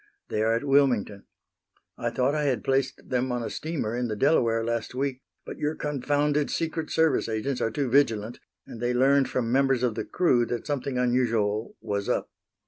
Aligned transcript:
They 0.29 0.41
are 0.41 0.53
at 0.55 0.63
Wilmington. 0.63 1.27
I 1.95 2.09
thought 2.09 2.33
I 2.33 2.45
had 2.45 2.63
placed 2.63 3.07
them 3.09 3.31
on 3.31 3.43
a 3.43 3.51
steamer 3.51 3.95
in 3.95 4.07
the 4.07 4.15
Delaware 4.15 4.63
last 4.65 4.95
week, 4.95 5.21
but 5.45 5.59
your 5.59 5.75
confounded 5.75 6.49
Secret 6.49 6.89
Service 6.89 7.29
agents 7.29 7.61
are 7.61 7.69
too 7.69 7.87
vigilant, 7.87 8.39
and 8.65 8.81
they 8.81 8.95
learned 8.95 9.29
from 9.29 9.51
members 9.51 9.83
of 9.83 9.93
the 9.93 10.03
crew 10.03 10.43
that 10.47 10.65
something 10.65 10.97
unusual 10.97 11.75
was 11.83 12.09
up. 12.09 12.31